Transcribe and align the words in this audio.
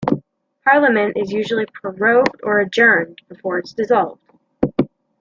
Parliament 0.63 1.15
is 1.15 1.31
usually 1.31 1.67
prorogued 1.79 2.39
or 2.41 2.57
adjourned 2.59 3.21
before 3.29 3.59
it 3.59 3.65
is 3.65 3.73
dissolved. 3.73 4.19